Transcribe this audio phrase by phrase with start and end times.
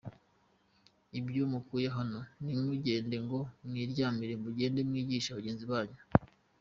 [1.19, 5.97] Ibyo mukuye hano ntimugende ngo mwiryamire mugende mwigishe bagenzi banyu.